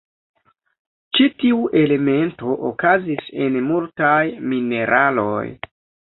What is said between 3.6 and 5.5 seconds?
multaj mineraloj.